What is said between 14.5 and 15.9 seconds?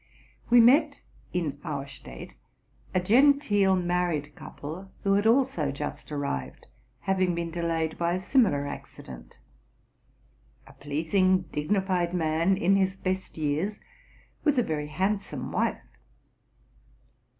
a very hand some wife.